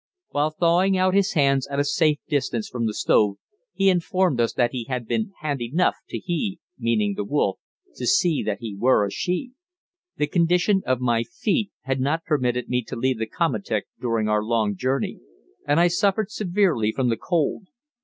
[0.29, 3.35] While thawing out his hands at a safe distance from the stove,
[3.71, 7.59] he informed us that he had been "handy 'nuf to he [meaning the wolf]
[7.97, 9.51] to see that he were a she."
[10.17, 14.43] The condition of my feet had not permitted me to leave the komatik during our
[14.43, 15.19] long journey,
[15.67, 17.67] and I suffered severely from the cold.